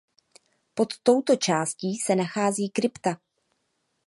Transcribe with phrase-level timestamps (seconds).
[0.73, 3.17] Pod touto částí se nachází krypta.